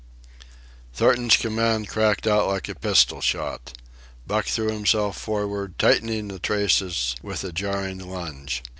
[0.95, 3.77] Thornton's command cracked out like a pistol shot.
[4.25, 8.63] Buck threw himself forward, tightening the traces with a jarring lunge.